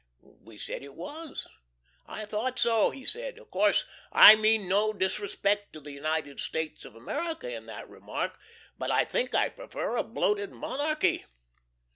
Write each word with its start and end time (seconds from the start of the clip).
We 0.19 0.57
said 0.57 0.81
it 0.81 0.95
was. 0.95 1.45
"I 2.07 2.25
thought 2.25 2.57
so," 2.57 2.89
he 2.89 3.05
said. 3.05 3.37
"Of 3.37 3.51
course 3.51 3.85
I 4.11 4.33
mean 4.33 4.67
no 4.67 4.93
disrespect 4.93 5.73
to 5.73 5.79
the 5.79 5.91
United 5.91 6.39
States 6.39 6.85
of 6.85 6.95
America 6.95 7.53
in 7.55 7.67
the 7.67 7.85
remark, 7.87 8.39
but 8.79 8.89
I 8.89 9.05
think 9.05 9.35
I 9.35 9.49
prefer 9.49 9.97
a 9.97 10.03
bloated 10.03 10.49
monarchy!" 10.53 11.23